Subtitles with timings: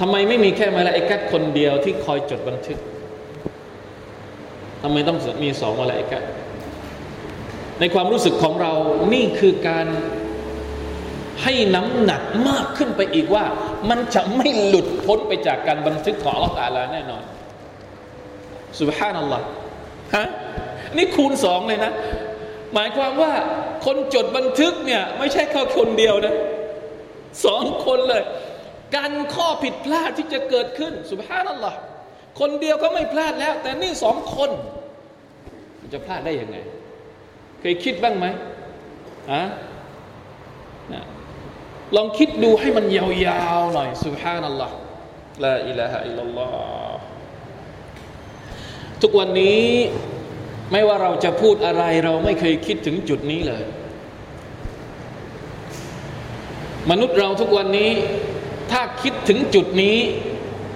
[0.00, 2.78] ทำไมไม่มีแค่มาลาอิกัดคนเดียวที่คอยจดบันทึก
[4.82, 6.22] ทำไมต้องมีสองมาลาอิกัด
[7.80, 8.72] ในความรู้สึกของเรา
[9.14, 9.86] นี่คือการ
[11.42, 13.44] ให้น้ำหนักมากขึ้นไปอีกว่า
[13.90, 17.22] มันจะไม่หลุดพ้นไปจากการบันทึกของอัลลอฮฺตาลาแน่นอน
[18.80, 19.44] สุบฮานัลลอฮ์
[20.16, 20.26] ฮะ
[20.96, 21.92] นี่คูณสองเลยนะ
[22.74, 23.32] หมายความว่า
[23.84, 26.34] คนจดบันทึกเนี่ย ไม่ใช่แค่คนเดียวนะ
[27.46, 28.22] สองคนเลย
[28.96, 31.78] การข้อผิดพลาดที่จะเกิดขึ้นสุบฮานัลลอฮ์
[32.40, 34.50] คนเดียวก็ไม่พลาดแล้ว แต่นี่สองคน
[35.92, 36.56] จะพลาดได้ยังไง
[37.60, 38.26] เคยคิดบ้างไหม
[39.32, 39.42] อะ
[41.96, 43.04] ลองคิดดูให้มันยา
[43.58, 44.74] วๆหน่อยสุบฮานัลลอฮ์
[45.44, 46.46] ลาอิลาฮะอิลลัลลอ
[46.94, 47.00] ฮ์
[49.02, 49.62] ทุกวันนี้
[50.72, 53.62] ไม่ว่าเราจะพูดอะไร เราไม่เคยคิดถึงจุดนี้เลย
[56.90, 57.90] มนุษย์เราทุกวันนี้
[58.70, 59.98] ถ้าคิดถึงจุดนี้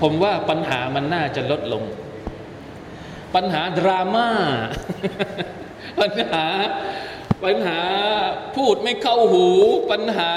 [0.00, 1.84] ผมว่าปัญหามันน่าจะลดลง
[3.34, 4.28] ปัญหาดราม่า
[6.00, 6.46] ปัญหา
[7.44, 7.80] ปัญหา
[8.56, 9.48] พูดไม่เข้าหู
[9.90, 10.32] ปัญหา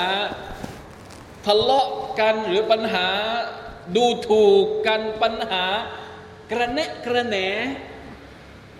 [1.45, 1.87] ทะเลาะ
[2.19, 3.07] กันหรือปัญหา
[3.95, 5.63] ดูถูกกันปัญหา
[6.51, 7.37] กระเนะกระแหน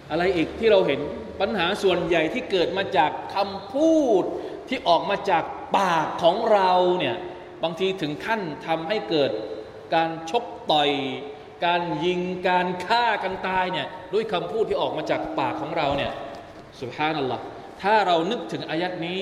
[0.10, 1.00] อะไรอีกที่เราเห็น
[1.42, 4.24] ปัญหาส่วนใหญ่ที่เกิดมาจากคำพูด
[4.68, 5.44] ที่ออกมาจาก
[5.78, 7.16] ปากของเราเนี่ย
[7.64, 9.32] บางทีถึงขั้นทำให้เกิด
[9.96, 10.90] การชกต่อย
[11.66, 16.12] การยิงการฆ่ากันตายเนี่ยด้วยคำพูดที่ออกมาจากปากของเราเนี่ย
[16.80, 17.44] สุภานัลลอฮ์
[17.82, 19.20] ถ้าเรานึกถึงอายัดนี้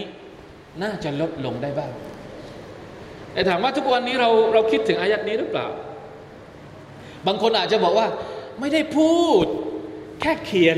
[0.84, 1.92] น่าจะลดลงได้บ้าง
[3.34, 5.68] แต่ถามว่าทุกวันนี้เราเราคิดถึงอายัดนี้หรือเปล่า
[7.28, 8.08] บางคนอาจจะบอกว่า
[8.60, 9.46] ไม่ได้พูด
[10.22, 10.78] แค่เขียน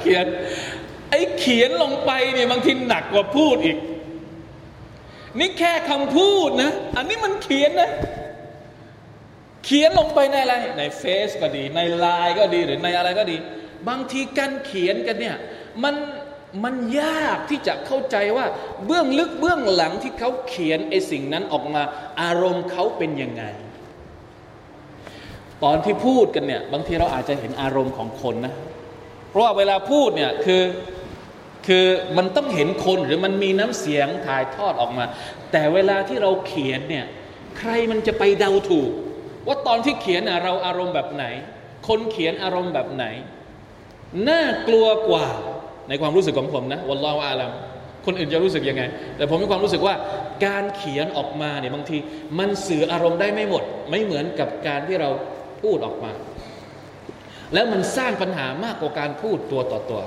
[0.00, 0.26] เขียน
[1.10, 3.76] ไอ้เขียนลงไปเนี่ยบางทีหนักกว่าพูดอีก
[5.38, 7.90] นี่แค่คำพูดนะ อันนี้มันเขียนนะ
[9.64, 13.36] เขียนลงไปในอะไร ในเฟซก็ดี ในไลน์ก็ดีหรือในอะไรก็ดี
[13.88, 15.36] บางทีการเขียนกันเนี่ย
[15.84, 15.94] มัน
[16.64, 18.46] มันยากที่จะเข้าใจว่า
[18.86, 21.82] เบื้องลึกเบื้องหลังที่เขาเขียนไอ้สิ่งนั้นออกมา
[22.22, 23.44] อารมณ์เขาเป็นยังไง
[25.64, 28.54] ตอนที่พูดกันเนี่ยบางทีเราอาจจะเห็นอารมณ์ของคนนะ
[29.30, 30.62] เพราะว่าเวลาพูดเนี่ยคือ
[31.66, 35.04] คือมันต้องเห็นคนหรือมันมีน้ำเสียงถ่ายทอดออกมา
[35.52, 37.06] แต่เวลาที่เราเขียนเนี่ย
[37.58, 38.90] ใครมันจะไปเดาถูก
[39.46, 41.24] ว่าตอนที่เขียนเราอารมณ์แบบไหน
[41.88, 43.04] คนเขียนอารมณ์แบบไหน
[44.28, 45.28] น่ากลัวกว่า
[45.88, 47.52] ในความรู้สึกของผมนะวันลอวอาลัม
[48.06, 48.82] คนอื่นจะรู้สึกยังไง
[49.16, 49.94] แต่ผมมีความรู้สึกว่า
[50.46, 51.96] การเขียนออกมาเนี่ยบางที
[52.38, 55.10] มันสื่ออารมณ์ได้ไม่หมด ไม่เหมือนกับการที่เรา
[55.62, 56.12] พูดออกมา
[57.54, 60.02] แล้วมันสร้างปัญหามากกว่าการพูดตัวต่อตัว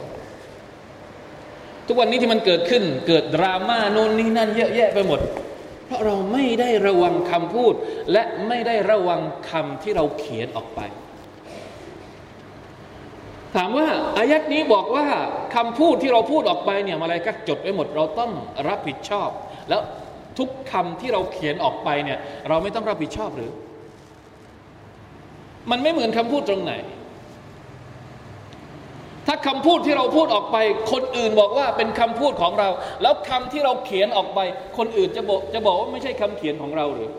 [1.92, 5.20] ทุกวันนี้ที่มันเกิดขึ้น เกิดดราม่าโน่นนี่นั่นเยอะแยะไปหมด
[5.86, 7.74] เพราะเราไม่ได้ระวังคำพูด
[8.12, 10.80] และไม่ได้ระวังคำที่เราเขียนออกไป
[13.56, 15.06] ถามว่าอายัดนี้บอกว่า
[15.56, 18.32] คำพูดที่เราพูดออกไปเนี่ยมาอะไรก็จดไว้หมด เราต้อง
[18.68, 19.30] รับผิดชอบ
[19.70, 19.82] แล้ว
[20.38, 22.20] ทุกคำที่เราเขียนออกไปเนี่ย
[22.50, 23.52] เราไม่ต้องรับผิดชอบหรือ
[25.72, 26.74] มันไม่เหมือนคำพูดตรงไหน
[29.32, 30.58] ถ้าคำพูดที่เราพูดออกไป
[30.92, 32.70] คนอื่นบอกว่าเป็นคำพูดของเรา
[33.02, 34.40] แล้วคำที่เราเขียนออกไป
[34.78, 37.12] คนอื่นจะบอกจะบอกว่าไม่ใช่คำเขียนของเราหรือ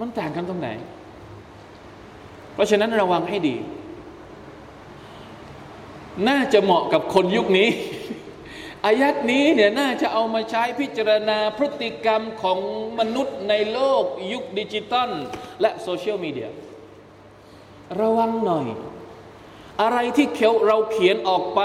[0.00, 0.68] มันต่างกันตรงไหน
[2.54, 3.56] เพราะฉะนั้นระวังให้ดี
[6.28, 7.68] น่าจะเหมาะกับคนยุคนี้
[8.86, 12.58] อายะฮ์นี้เนี่ยน่าจะเอามาใช้พิจารณาพฤติกรรมของ
[12.98, 15.10] มนุษย์ในโลกยุคดิจิตอล
[15.60, 16.48] และโซเชียลมีเดีย
[18.00, 18.66] ระวังหน่อย
[19.82, 21.60] อะไรที่เขียนเราเขียนออกไป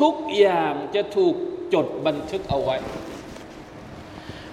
[0.00, 1.34] ทุกอย่างจะถูก
[1.74, 2.76] จดบันทึกเอาไว้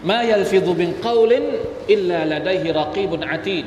[0.10, 1.46] ما يلفظ من قول إلا
[1.92, 3.66] لديه رقيب عتيد